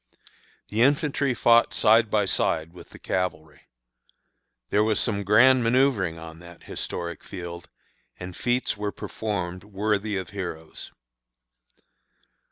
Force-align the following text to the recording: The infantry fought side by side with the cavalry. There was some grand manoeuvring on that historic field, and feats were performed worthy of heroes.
The 0.69 0.81
infantry 0.81 1.35
fought 1.35 1.75
side 1.75 2.09
by 2.09 2.25
side 2.25 2.73
with 2.73 2.89
the 2.89 2.97
cavalry. 2.97 3.67
There 4.71 4.83
was 4.83 4.99
some 4.99 5.23
grand 5.23 5.63
manoeuvring 5.63 6.17
on 6.17 6.39
that 6.39 6.63
historic 6.63 7.23
field, 7.23 7.69
and 8.19 8.35
feats 8.35 8.75
were 8.75 8.91
performed 8.91 9.63
worthy 9.63 10.17
of 10.17 10.31
heroes. 10.31 10.91